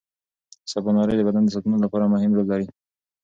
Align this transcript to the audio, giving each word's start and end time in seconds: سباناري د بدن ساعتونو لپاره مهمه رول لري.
سباناري 0.71 1.13
د 1.17 1.21
بدن 1.27 1.43
ساعتونو 1.51 1.77
لپاره 1.85 2.11
مهمه 2.13 2.35
رول 2.35 2.47
لري. 2.51 2.67